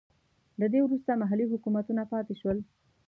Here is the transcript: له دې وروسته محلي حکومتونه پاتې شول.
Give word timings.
له 0.59 0.67
دې 0.73 0.79
وروسته 0.83 1.19
محلي 1.21 1.45
حکومتونه 1.51 2.01
پاتې 2.11 2.33
شول. 2.41 2.57